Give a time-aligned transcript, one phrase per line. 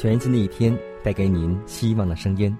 [0.00, 2.56] 全新的一天，带给您希望的声音。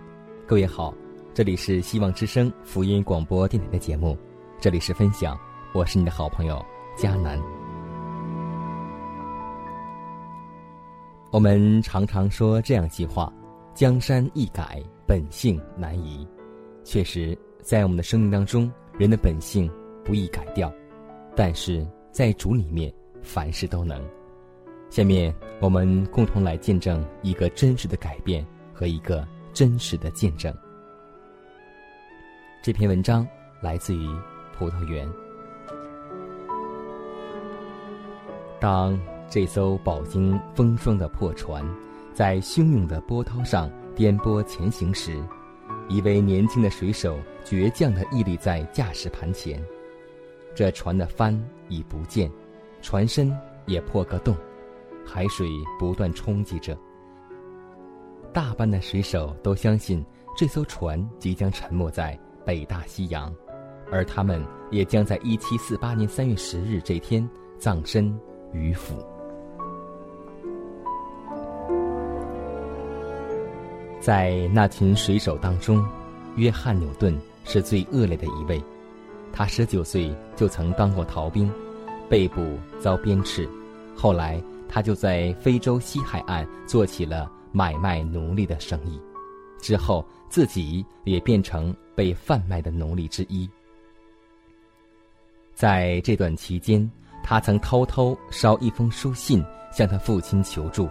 [0.46, 0.92] 各位好，
[1.32, 4.14] 这里是希望之声福音广播电台的节目，
[4.60, 5.40] 这里是分享，
[5.72, 6.62] 我是你的好朋友
[6.98, 7.40] 佳南。
[11.30, 13.32] 我们常常说这样一句话
[13.74, 16.28] ：“江山易改，本性难移。”
[16.84, 19.66] 确实，在我们的生命当中，人的本性
[20.04, 20.70] 不易改掉，
[21.34, 23.98] 但是在主里面，凡事都能。
[24.90, 30.52] 下面我们共同来见证一个真实的改变和一个真实的见证。
[32.60, 33.26] 这篇文章
[33.60, 34.08] 来自于
[34.52, 35.08] 葡萄园。
[38.58, 41.64] 当这艘饱经风霜的破船
[42.12, 45.22] 在汹涌的波涛上颠簸前行时，
[45.88, 49.64] 一位年轻的水手倔强地屹立在驾驶盘前。
[50.52, 52.28] 这船的帆已不见，
[52.82, 53.32] 船身
[53.66, 54.34] 也破个洞。
[55.12, 56.78] 海水不断冲击着，
[58.32, 60.04] 大半的水手都相信
[60.36, 62.16] 这艘船即将沉没在
[62.46, 63.34] 北大西洋，
[63.90, 67.28] 而他们也将在一七四八年三月十日这天
[67.58, 68.16] 葬身
[68.52, 68.94] 鱼腹。
[74.00, 75.84] 在那群水手当中，
[76.36, 78.62] 约翰·纽顿是最恶劣的一位。
[79.32, 81.52] 他十九岁就曾当过逃兵，
[82.08, 83.48] 被捕遭鞭笞，
[83.96, 84.40] 后来。
[84.72, 89.00] 他就在非洲西海岸做起了买卖奴隶的生意，
[89.60, 93.50] 之后自己也变成被贩卖的奴隶之一。
[95.52, 96.88] 在这段期间，
[97.20, 100.88] 他曾偷偷捎一封书信向他父亲求助。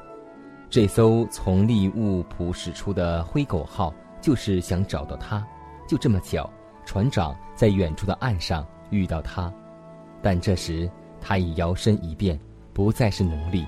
[0.70, 3.92] 这艘从利物浦驶出的灰狗号
[4.22, 5.44] 就是想找到他。
[5.88, 6.48] 就这么巧，
[6.86, 9.52] 船长在远处的岸上遇到他，
[10.22, 10.92] 但这时
[11.22, 12.38] 他已摇身一变。
[12.74, 13.66] 不再是奴隶，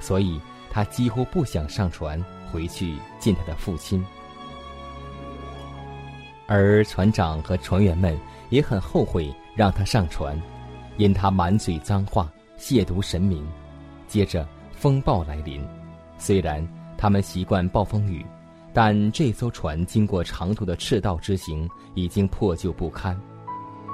[0.00, 4.04] 所以他几乎不想上船回去见他的父亲。
[6.46, 8.18] 而船长和船员们
[8.50, 10.40] 也很后悔让他上船，
[10.98, 13.46] 因他满嘴脏话，亵渎神明。
[14.06, 15.66] 接着风暴来临，
[16.18, 16.66] 虽然
[16.98, 18.26] 他们习惯暴风雨，
[18.74, 23.18] 但这艘船经过长途的赤道之行已经破旧不堪。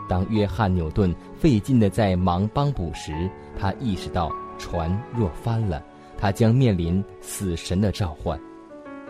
[0.08, 4.32] 当约翰·纽顿费劲的在忙帮补时，他意识到。
[4.60, 5.80] 船若翻了，
[6.18, 8.36] 他将面临死神的召唤。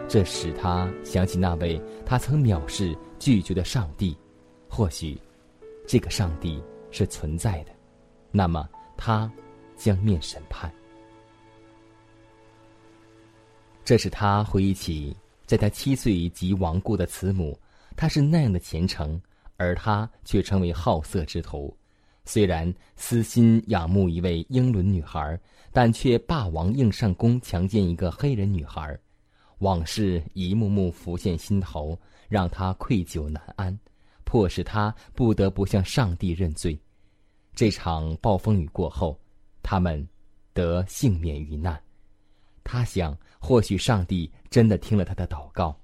[0.06, 4.14] 这使他想起那位他曾藐视、拒绝的上帝。
[4.68, 5.18] 或许，
[5.86, 7.72] 这个上帝是存在的，
[8.30, 9.32] 那么他
[9.74, 10.70] 将面审判。
[13.86, 15.16] 这是他回忆起，
[15.46, 17.58] 在他七岁即亡故的慈母，
[17.96, 19.18] 他是那样的虔诚，
[19.58, 21.76] 而他却成为好色之徒。
[22.24, 25.38] 虽然私心仰慕一位英伦女孩，
[25.72, 28.98] 但却霸王硬上弓强奸一个黑人女孩，
[29.58, 33.78] 往事一幕幕浮现心头，让他愧疚难安，
[34.24, 36.78] 迫使他不得不向上帝认罪。
[37.54, 39.18] 这场暴风雨过后，
[39.62, 40.06] 他们
[40.52, 41.82] 得幸免于难。
[42.62, 45.74] 他想，或许上帝真的听了他的祷告，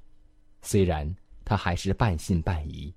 [0.60, 1.12] 虽然
[1.44, 2.94] 他还是半信半疑。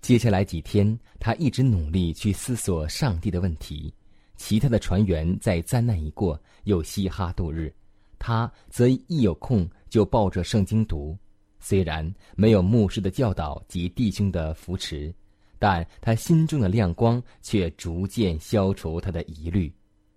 [0.00, 3.92] 接下来几天，他一直努力去思索上帝的问题。
[4.36, 7.74] 其他的船员在灾难一过，又嘻哈度日，
[8.18, 11.18] 他则一有空就抱着圣经读。
[11.58, 15.12] 虽然没有牧师的教导及弟兄的扶持，
[15.58, 19.70] 但他心中的亮光却逐渐消除他的疑虑。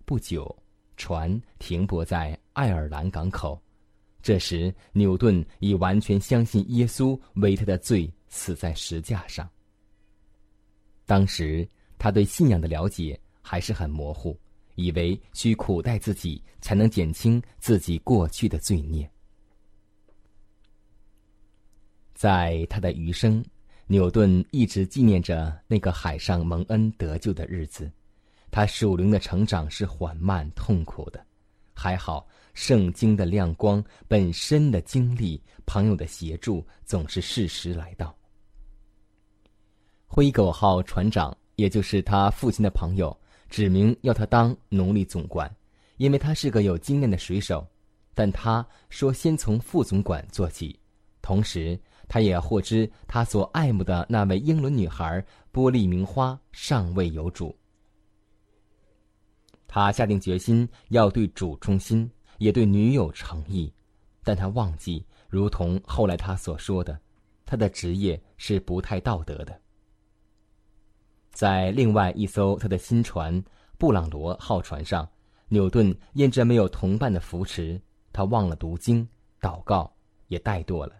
[0.05, 0.55] 不久，
[0.97, 3.59] 船停泊在爱尔兰港口。
[4.21, 9.49] 这时，牛顿已完全相信耶稣为他的罪死在石架上。
[11.11, 11.67] 当时，
[11.99, 14.39] 他对信仰的了解还是很模糊，
[14.75, 19.11] 以为需苦待自己才能减轻自己过去的罪孽。
[22.13, 23.43] 在他的余生，
[23.87, 27.91] 牛顿一直纪念着那个海上蒙恩得救的日子。
[28.49, 31.21] 他属灵的成长是缓慢痛苦的，
[31.73, 32.25] 还好。
[32.53, 38.17] 圣经的亮光本身的经历，朋友的协助，总是适时来到。
[40.13, 43.17] 灰狗号船长，也就是他父亲的朋友，
[43.49, 45.49] 指明要他当奴隶总管，
[45.95, 47.65] 因为他是个有经验的水手。
[48.13, 50.77] 但他说先从副总管做起。
[51.21, 51.79] 同时，
[52.09, 57.55] 他也获知他所爱慕的那位英伦女孩波利明花尚未有主。
[59.65, 62.11] 他下定决心要对主忠心。
[62.37, 63.71] 也对女友诚意，
[64.23, 66.99] 但他忘记，如同后来他所说的，
[67.45, 69.57] 他的职业是不太道德的。
[71.31, 73.43] 在另外一艘他的新船
[73.77, 75.07] “布朗罗号”船上，
[75.47, 77.81] 牛顿因着没有同伴的扶持，
[78.13, 79.07] 他忘了读经、
[79.39, 79.91] 祷告，
[80.27, 80.93] 也怠惰了，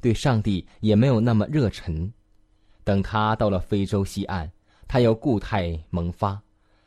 [0.00, 2.12] 对上帝也没有那么热忱。
[2.84, 4.50] 等他到了非洲西岸，
[4.86, 6.40] 他又固态萌发，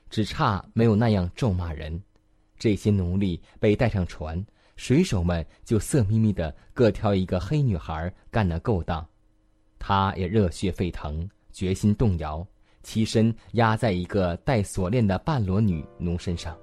[0.09, 2.01] 只差没有那样咒骂人。
[2.57, 4.43] 这些奴隶被带上船，
[4.75, 9.05] 水手们就色眯眯的各挑一个黑女孩干那勾当，
[9.77, 12.45] 他也热血沸腾，决心动摇，
[12.83, 16.55] 栖身压在一个带锁链的半裸女奴身上。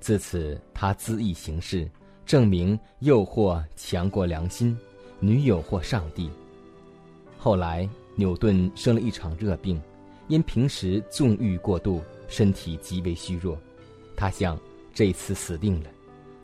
[0.00, 1.90] 自此，他恣意行事，
[2.26, 4.76] 证明诱惑强过良心，
[5.20, 6.30] 女友或上帝。
[7.38, 9.80] 后来，牛顿生了一场热病，
[10.28, 12.02] 因平时纵欲过度。
[12.26, 13.56] 身体极为虚弱，
[14.16, 14.58] 他想
[14.94, 15.90] 这次死定了。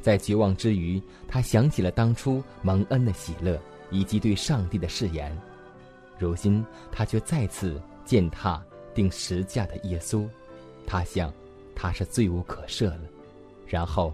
[0.03, 3.59] 在绝望之余，他想起了当初蒙恩的喜乐
[3.91, 5.35] 以及对上帝的誓言。
[6.21, 8.63] 如今他却再次践踏
[8.93, 10.29] 定十架的耶稣，
[10.87, 11.33] 他想
[11.75, 13.01] 他是罪无可赦了。
[13.67, 14.13] 然后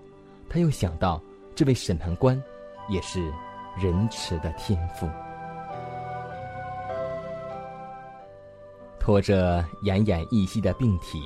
[0.49, 1.21] 他又想到
[1.55, 2.41] 这位审判官
[2.89, 3.33] 也是
[3.77, 5.09] 仁慈的天父，
[9.01, 11.21] 拖着奄奄一息的病体。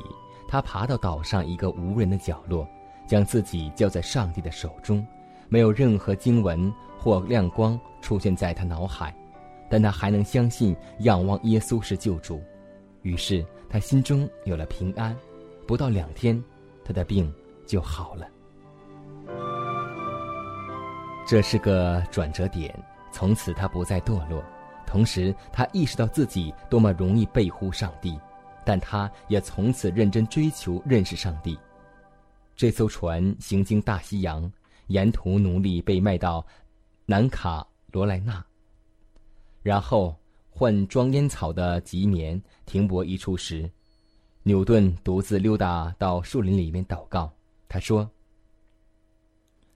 [0.49, 2.67] 他爬到岛上一个无人的角落，
[3.07, 5.07] 将自己交在上帝的手中。
[5.49, 9.15] 没有任何经文或亮光出现在他脑海，
[9.71, 12.43] 但他还能相信、仰望耶稣是救主。
[13.03, 15.17] 于是他心中有了平安。
[15.67, 16.43] 不到两天，
[16.85, 17.33] 他的病
[17.65, 18.29] 就好了。
[21.27, 22.77] 这是个转折点，
[23.13, 24.45] 从此他不再堕落。
[24.85, 28.19] 同时，他意识到自己多么容易背乎上帝。
[28.63, 31.59] 但他也从此认真追求认识上帝。
[32.55, 34.53] 这艘船行经大西洋，
[34.89, 36.47] 沿途奴隶被卖到
[37.07, 38.45] 南卡罗来纳，
[39.63, 40.17] 然后
[40.49, 43.71] 换装烟草的吉棉停泊一处时，
[44.43, 47.33] 牛顿独自溜达到树林里面祷告。
[47.69, 48.11] 他说：“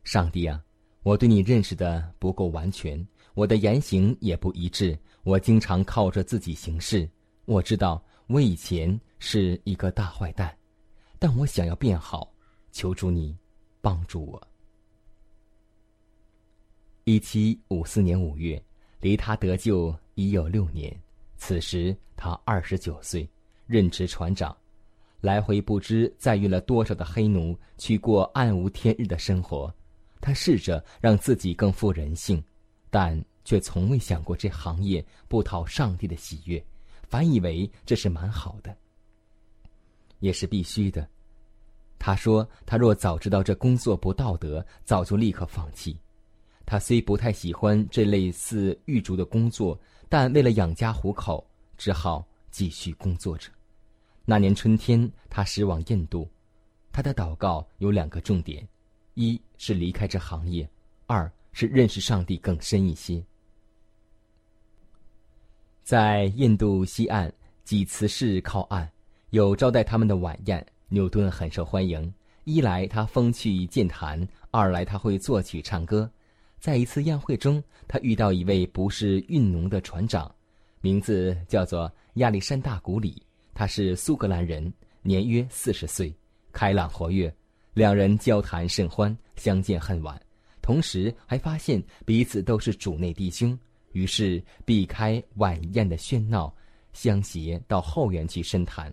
[0.04, 0.62] 上帝啊，
[1.02, 7.08] 我对你认识的不够完全，我的言行也不一致，我经常靠着自己行事。
[7.44, 10.56] 我知道。”我以前是一个大坏蛋，
[11.18, 12.32] 但我想要变好，
[12.72, 13.36] 求助你
[13.82, 14.48] 帮助我。
[17.04, 18.64] 一七五四年五月，
[19.04, 20.90] 离他得救已有六年。
[21.36, 23.28] 此时他二十九岁，
[23.66, 24.56] 任职船长，
[25.20, 29.70] 来回不知载运了多少的黑奴去过暗无天日的生活。
[30.22, 32.42] 他试着让自己更富人性，
[32.88, 36.64] 但却从未想过这行业不讨上帝的喜悦。
[37.06, 38.74] 反以为这是蛮好的，
[40.20, 41.06] 也是必须的。
[41.98, 45.94] 他说：“他若早知道这工作不道德，早就立刻放弃。”
[46.66, 49.78] 他虽不太喜欢这类似狱卒的工作，
[50.08, 53.50] 但为了养家糊口，只好继续工作着。
[54.24, 56.28] 那年春天，他驶往印度。
[56.90, 58.66] 他的祷告有两个重点：
[59.14, 60.68] 一是离开这行业，
[61.06, 63.22] 二是认识上帝更深一些。
[65.82, 67.30] 在印度西岸
[67.64, 68.90] 几次市靠岸，
[69.30, 70.64] 有招待他们的晚宴。
[70.88, 76.10] 牛顿很受欢迎，一来他风趣健谈，二来他会作曲唱歌。
[76.64, 80.34] 在一次宴会中，他遇到一位不是运农的船长，
[80.80, 86.10] 名字叫做亚历山大·古里，他是苏格兰人，年约四十岁，
[86.52, 87.30] 开朗活跃。
[87.74, 90.18] 两人交谈甚欢，相见恨晚，
[90.62, 93.58] 同时还发现彼此都是主内弟兄。
[93.92, 96.50] 于是避开晚宴的喧闹，
[96.94, 98.90] 相携到后园去深谈。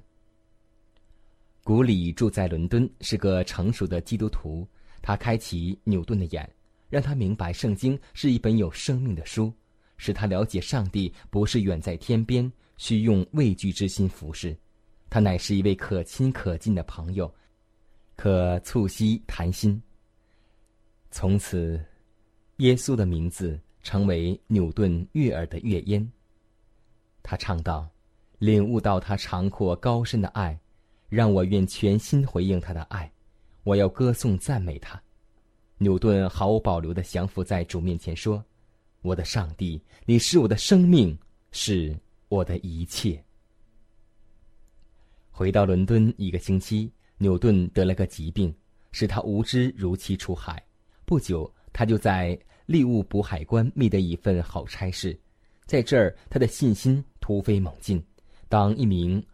[1.64, 4.68] 古里住在伦敦，是个成熟的基督徒。
[5.02, 6.54] 他开启牛顿的眼，
[6.92, 9.52] 让他明白圣经是一本有生命的书，
[9.98, 14.56] 使他了解上帝不是远在天边，需用畏惧之心服侍。
[15.10, 17.34] 他乃是一位可亲可近的朋友，
[18.18, 19.82] 可促膝谈心。
[21.12, 21.82] 从此，
[22.58, 26.12] 耶稣的名字成为纽顿悦耳的乐音。
[27.24, 27.90] 他唱道
[28.40, 30.60] ：“领悟到他长阔高深的爱，
[31.08, 33.10] 让我愿全心回应他的爱。
[33.64, 35.02] 我要歌颂赞美他。”
[35.82, 38.46] 牛顿毫无保留的降服在主面前说
[39.02, 41.18] ：“我的上帝，你是我的生命，
[41.52, 41.98] 是
[42.30, 43.20] 我的一切。”
[45.32, 48.54] 回到伦敦一个星期，牛顿得了个疾病，
[48.92, 50.64] 使他无知如期出海。
[51.04, 55.20] 不久，他就在利物浦海关觅得一份好差事，
[55.66, 58.00] 在这儿，他的信心突飞猛进。
[58.48, 59.26] 当一名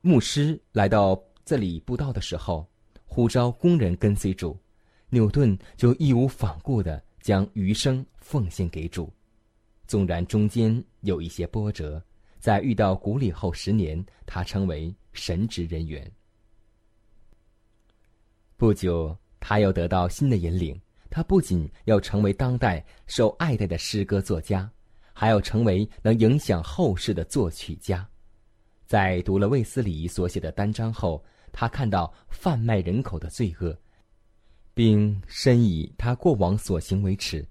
[0.00, 2.68] 牧师来到这里布道的时候，
[3.04, 4.58] 呼召工人跟随主，
[5.10, 9.12] 牛顿就义无反顾地将余生奉献给主。
[9.86, 12.02] 纵然中间有一些波折。
[12.38, 16.08] 在遇到古里后十年，他成为神职人员。
[18.56, 24.70] 不久，他又得到新的引领，他不仅要成为当代受爱戴的诗歌作家，
[25.12, 28.08] 还要成为能影响后世的作曲家。
[28.86, 33.76] 在读了卫斯理所写的单章后，他看到贩卖人口的罪恶，
[34.76, 37.42] 并深以他过往所行为耻。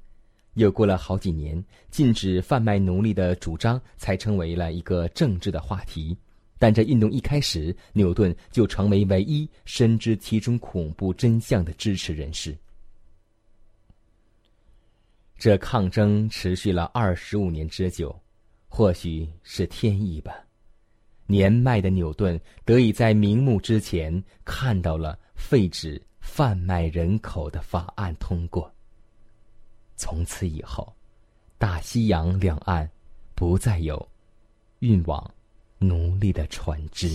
[0.53, 6.15] 又过了好几年，禁止贩卖奴隶的主张才成为了一个政治的话题。
[6.59, 12.55] 但这运动一开始，牛顿就成为唯一深知其中恐怖真相的支持人士。
[15.35, 18.15] 这抗争持续了二十五年之久，
[18.67, 20.45] 或许是天意吧。
[21.25, 28.69] 年迈的牛顿得以在明目之前看到了废止贩卖人口的法案通过。
[29.95, 30.93] 从此以后，
[31.57, 32.89] 大西洋两岸
[33.35, 34.09] 不再有
[34.79, 35.31] 运往
[35.77, 37.07] 奴隶的船只。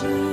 [0.00, 0.29] Jesus.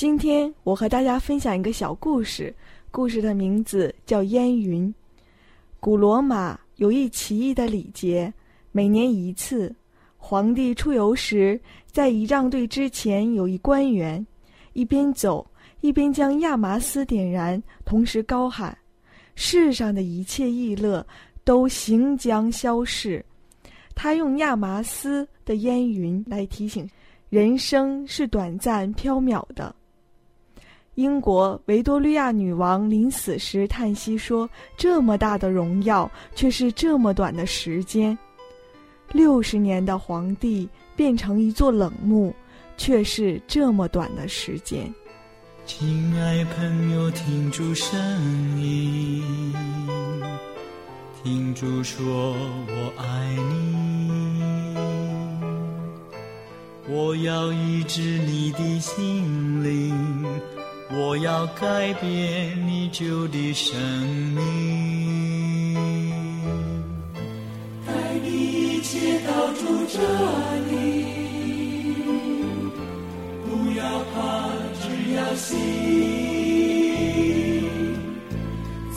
[0.00, 2.54] 今天我和大家分享一个小故事，
[2.90, 4.88] 故事的名字叫《烟云》。
[5.78, 8.32] 古罗马有一奇异的礼节，
[8.72, 9.70] 每年一次，
[10.16, 14.26] 皇帝出游时，在仪仗队之前有一官员，
[14.72, 15.46] 一边走
[15.82, 18.74] 一边将亚麻丝点燃，同时高喊
[19.36, 21.06] ：“世上的一切逸乐
[21.44, 23.22] 都行将消逝。”
[23.94, 26.88] 他用亚麻丝的烟云来提醒，
[27.28, 29.76] 人生是短暂飘渺的。
[31.00, 38.16] 英国维多利亚女王临死时叹息说：“这么大的荣耀，却是这么短的时间。
[39.10, 42.34] 六十年的皇帝变成一座冷墓，
[42.76, 44.92] 却是这么短的时间。”
[45.64, 47.98] 亲爱朋友，听住声
[48.60, 49.24] 音，
[51.22, 54.76] 听住说我爱你，
[56.88, 59.96] 我要医治你的心灵。
[60.92, 63.78] 我要改变你旧的生
[64.34, 64.42] 命，
[67.86, 67.92] 带
[68.24, 70.00] 你一切到主这
[70.68, 70.74] 里，
[73.44, 74.50] 不要怕，
[74.82, 75.56] 只要信，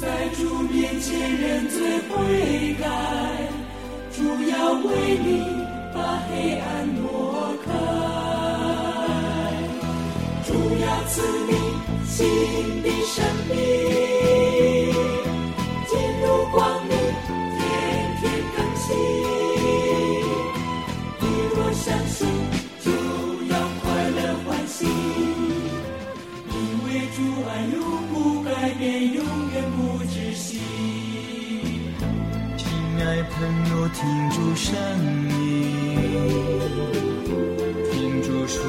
[0.01, 1.77] 在主面前认罪
[2.09, 2.89] 悔改，
[4.11, 4.89] 主要为
[5.23, 5.27] 你
[5.93, 5.97] 把
[6.27, 7.69] 黑暗挪开，
[10.47, 10.49] 主
[10.81, 11.52] 要赐你。
[12.15, 12.23] 新
[12.83, 13.55] 的生命
[15.87, 15.91] 进
[16.21, 16.91] 入光明，
[17.57, 17.59] 天
[18.21, 18.23] 天
[18.55, 18.85] 更新。
[21.19, 21.23] 你
[21.55, 22.21] 若相信，
[22.81, 22.87] 就
[23.49, 24.85] 要快乐欢喜，
[26.51, 26.53] 因
[26.85, 27.17] 为主
[27.49, 27.75] 爱永
[28.13, 29.17] 不改变，永
[29.51, 30.45] 远不止息。
[32.55, 32.61] 亲
[32.99, 33.33] 爱朋
[33.71, 34.71] 友，听住声
[35.31, 35.41] 音，
[37.91, 38.61] 听住说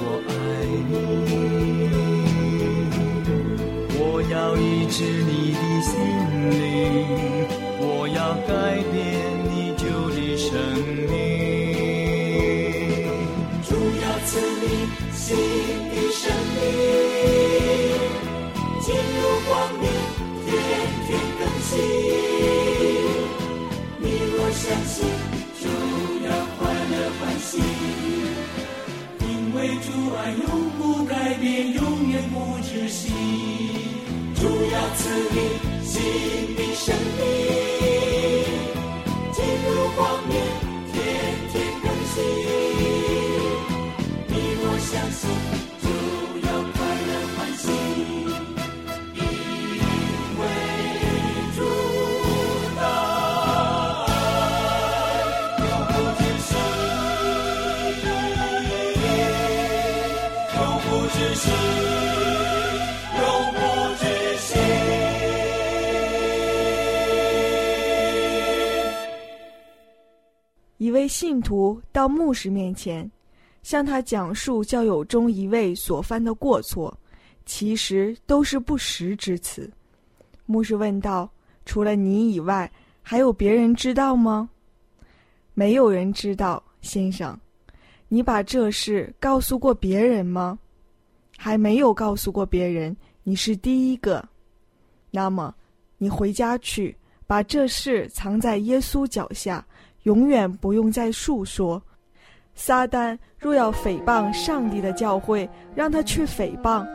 [0.00, 0.32] 我爱
[4.58, 5.94] 医治你的心
[6.50, 6.56] 灵，
[7.80, 8.50] 我要改
[8.92, 8.96] 变
[9.48, 10.50] 你旧的生
[11.08, 11.16] 命。
[13.62, 13.70] 主
[14.02, 14.28] 要赐
[14.60, 14.64] 你
[15.14, 15.26] 新
[15.90, 16.20] 的生
[16.54, 16.58] 命，
[18.82, 19.86] 进入光明，
[20.44, 20.46] 天
[21.06, 21.70] 天更新。
[24.00, 24.96] 你若相信，
[25.60, 25.64] 就
[26.26, 27.50] 要快乐欢喜，
[29.20, 30.42] 因为主爱永
[30.78, 33.67] 不改变，永远不止息。
[34.68, 36.47] 主要
[71.20, 73.10] 信徒到牧师面前，
[73.64, 76.96] 向他讲述教友中一位所犯的过错，
[77.44, 79.68] 其实都是不实之词。
[80.46, 81.28] 牧师问道
[81.66, 82.70] ：“除了你以外，
[83.02, 84.48] 还有别人知道吗
[85.54, 87.36] ？”“没有人知道，先生。
[88.06, 90.56] ”“你把这事告诉过别人吗
[91.36, 94.24] ？”“还没有告诉过别人，你是第一个。
[95.10, 95.52] ”“那么，
[95.96, 99.66] 你回家去，把这事藏在耶稣脚下。”
[100.08, 101.82] 永远不用再述说。
[102.54, 106.86] 撒旦若要诽谤上帝的教诲，让他去诽谤，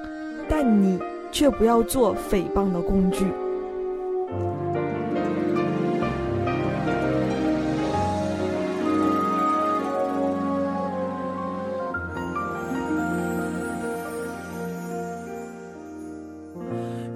[0.49, 0.99] 但你
[1.32, 3.28] 却不要做诽谤的工具。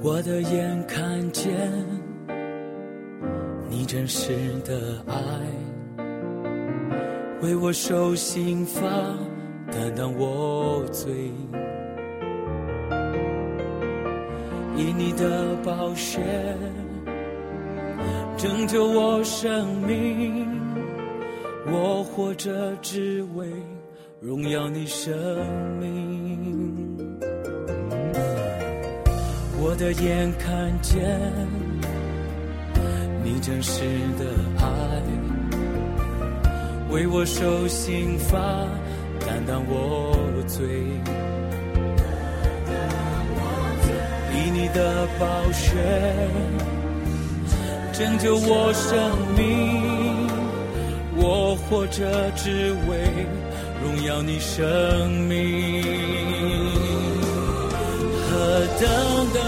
[0.03, 1.51] 我的眼看见
[3.67, 4.31] 你真实
[4.63, 5.76] 的爱。
[7.41, 8.81] 为我受刑罚，
[9.71, 11.11] 担当我罪，
[14.75, 16.19] 以你的宝血
[18.37, 20.47] 拯救我生命，
[21.67, 23.47] 我活着只为
[24.19, 25.15] 荣耀你生
[25.79, 26.97] 命。
[29.59, 31.05] 我的眼看见
[33.23, 33.83] 你真实
[34.17, 34.25] 的
[34.57, 35.16] 爱。
[36.89, 38.37] 为我受刑罚，
[39.25, 40.15] 担当我
[40.47, 40.65] 罪，
[44.33, 45.67] 以你的宝血
[47.91, 48.95] 拯救我生
[49.35, 50.27] 命，
[51.17, 52.97] 我活着只为
[53.83, 55.83] 荣耀你生命。
[58.29, 58.31] 何
[58.79, 58.87] 等
[59.33, 59.39] 的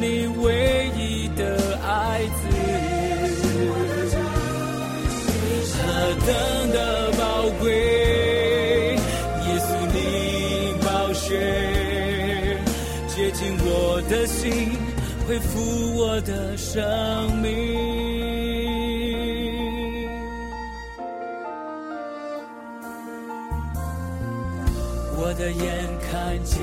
[0.00, 2.48] 你唯一的爱子，
[5.76, 5.80] 何
[6.26, 6.28] 等
[6.72, 6.78] 的
[7.12, 7.22] 宝
[7.60, 7.64] 贵！
[9.46, 9.96] 耶稣你
[10.84, 11.22] 宝血
[13.08, 14.76] 接近我的心，
[15.26, 16.82] 恢复我的生
[17.40, 17.48] 命。
[25.16, 26.12] 我的眼看
[26.44, 26.60] 见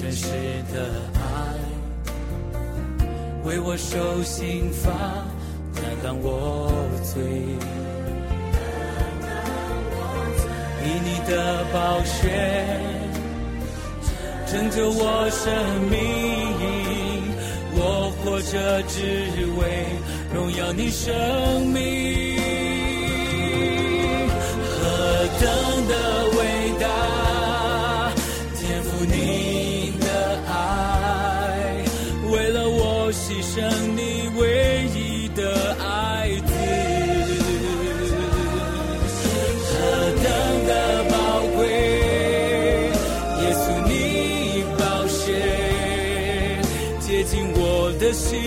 [0.00, 0.28] 真实
[0.72, 0.76] 的
[1.14, 1.18] 爱，
[3.42, 4.92] 为我受刑罚，
[5.74, 6.70] 担当我
[7.02, 7.20] 罪，
[10.84, 12.30] 以你的宝血
[14.46, 15.52] 拯救我生
[15.90, 15.98] 命，
[17.74, 18.94] 我活着只
[19.58, 19.60] 为
[20.32, 21.12] 荣耀你生
[21.66, 22.38] 命。
[24.80, 24.86] 何
[25.40, 25.44] 等
[25.88, 25.92] 的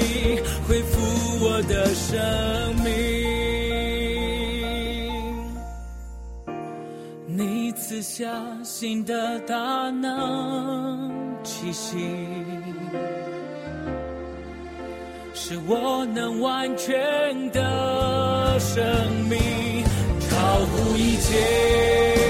[0.01, 0.99] 你恢复
[1.45, 2.19] 我的生
[2.83, 2.91] 命。
[7.27, 8.27] 你赐下
[8.63, 11.11] 新的大能
[11.43, 11.97] 气息，
[15.33, 18.83] 使我能完全的生
[19.29, 19.39] 命，
[20.29, 22.20] 超乎一切。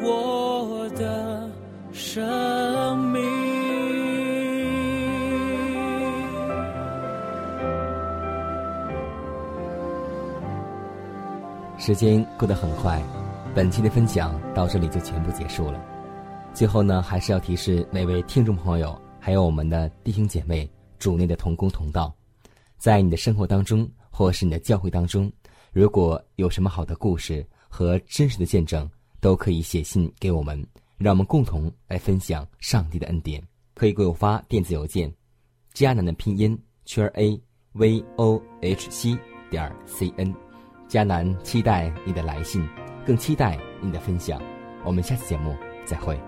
[0.00, 1.50] 我的
[1.92, 3.22] 生命。
[11.78, 13.02] 时间过得很快，
[13.54, 15.80] 本期的分享到这里就全部结束了。
[16.52, 22.12] 最后呢，还是要提示每位听众朋友，还有我们的弟兄姐妹、主内的同工同道，
[22.76, 25.32] 在你的生活当中，或是你的教会当中，
[25.72, 28.88] 如果有什么好的故事和真实的见证，
[29.20, 33.42] 都可以写信给我们，让我们共同来分享上帝的恩典。
[33.74, 35.12] 可以给我发电子邮件，
[35.72, 37.40] 迦南的拼音圈 a
[37.74, 39.16] v o h c
[39.50, 40.34] 点 c n。
[40.88, 42.66] 迦南期待你的来信，
[43.06, 44.42] 更期待你的分享。
[44.84, 45.54] 我们下次节目
[45.84, 46.18] 再会。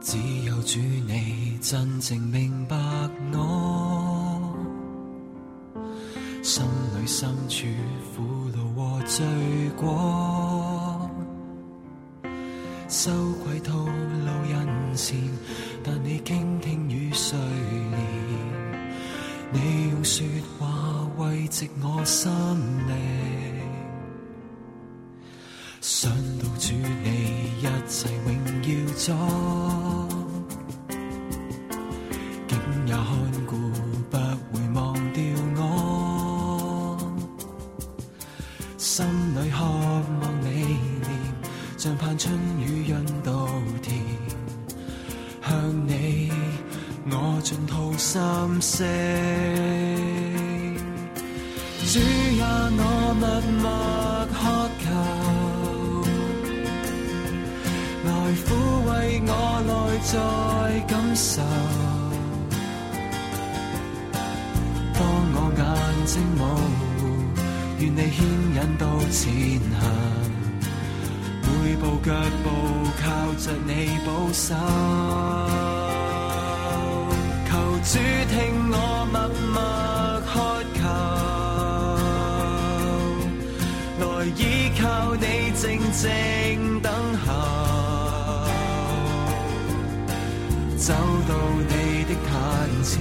[0.00, 2.76] 只有主你真正明白
[3.32, 3.93] 我，
[7.06, 7.66] 心里深處
[8.16, 9.24] 苦惱和罪
[9.76, 11.10] 過，
[12.88, 13.10] 羞
[13.44, 15.18] 愧吐露人前，
[15.84, 17.94] 但你傾聽與垂憐，
[19.52, 20.26] 你用說
[20.58, 22.30] 話慰藉我心
[22.88, 22.94] 靈。
[25.80, 28.28] 想到主你一切榮
[28.62, 30.23] 耀咗，
[60.04, 60.18] 再
[60.86, 61.40] 感受。
[64.92, 65.00] 当
[65.34, 65.62] 我眼
[66.06, 66.40] 睛模
[66.98, 67.02] 糊，
[67.80, 68.16] 愿你牵
[68.54, 69.22] 引到前
[69.80, 69.82] 行，
[71.42, 72.06] 每步脚
[72.42, 72.46] 步
[73.00, 73.02] 靠
[73.38, 73.70] 着你
[74.04, 74.54] 保守。
[77.50, 77.92] 求主
[78.28, 78.32] 听
[78.70, 78.74] 我
[79.10, 79.16] 默
[79.54, 79.56] 默
[80.28, 80.32] 渴
[80.74, 80.82] 求，
[84.00, 84.04] 来
[84.36, 84.40] 依
[84.78, 84.82] 靠
[85.16, 85.24] 你
[85.56, 86.02] 静静。
[91.28, 91.34] 到
[91.68, 92.92] 你的眼前。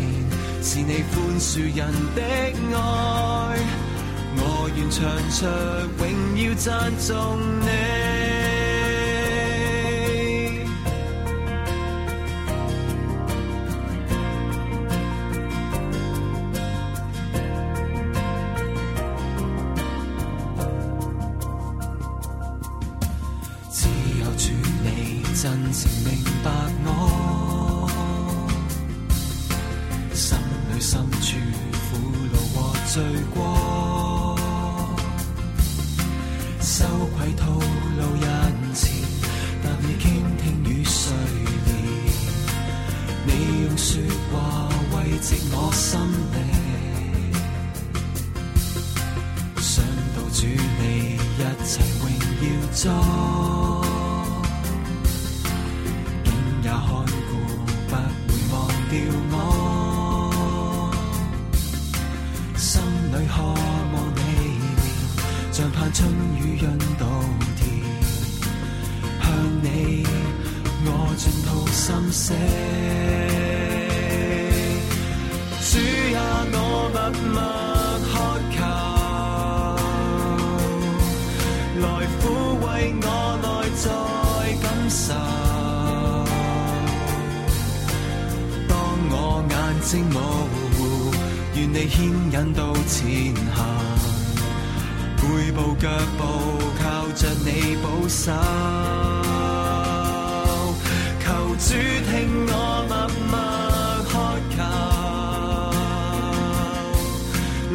[0.65, 3.59] 是你宽恕人的爱，
[4.38, 4.41] 我
[4.75, 5.45] 愿唱出
[6.01, 6.03] 永
[6.38, 8.12] 要赞颂你。
[71.84, 72.38] 心聲，
[75.60, 75.72] 主
[76.15, 76.17] 啊，
[76.54, 76.56] 我
[76.93, 76.98] 默
[77.34, 77.38] 默
[78.08, 78.12] 渴
[78.56, 78.58] 求，
[81.82, 81.86] 来
[82.22, 82.24] 抚
[82.63, 82.65] 慰
[83.02, 83.06] 我
[83.43, 83.46] 内
[83.84, 83.86] 在
[84.62, 85.04] 感受。
[88.69, 88.72] 當
[89.12, 89.13] 我
[89.50, 90.17] 眼睛模
[90.78, 90.80] 糊，
[91.54, 91.93] 願你牽
[92.32, 93.04] 引到前
[93.54, 93.60] 行，
[95.22, 95.84] 每步腳
[96.17, 96.22] 步
[96.82, 96.82] 靠
[97.13, 98.32] 着你保守。
[101.55, 102.11] 主聽
[102.47, 102.51] 我
[102.89, 102.93] 默
[103.29, 103.35] 默
[104.09, 104.11] 渴
[104.55, 104.57] 求，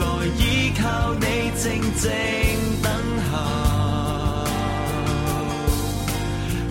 [0.00, 0.02] 來
[0.36, 0.42] 依
[0.76, 0.82] 靠
[1.14, 1.24] 你
[1.56, 1.64] 靜
[1.96, 2.04] 靜
[2.82, 2.86] 等
[3.30, 3.32] 候。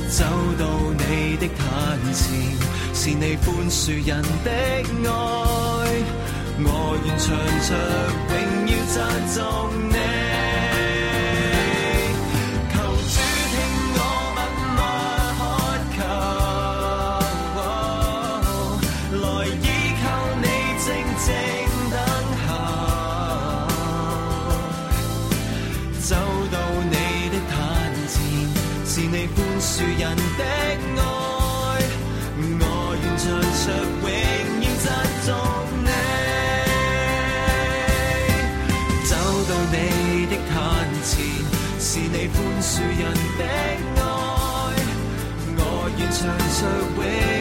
[0.09, 0.19] 走
[0.59, 0.61] 到
[0.97, 1.57] 你的壇
[2.13, 2.19] 前，
[2.93, 4.09] 是你宽恕人
[4.43, 5.07] 的愛，
[6.59, 6.67] 我
[7.05, 7.25] 願唱
[7.67, 7.69] 着
[46.19, 47.36] turn so weary.